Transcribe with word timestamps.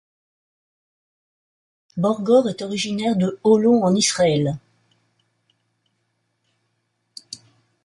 Borgore 1.95 2.49
est 2.49 2.63
originaire 2.63 3.15
de 3.15 3.39
Holon, 3.43 3.83
en 3.83 3.93
Israël. 3.93 4.57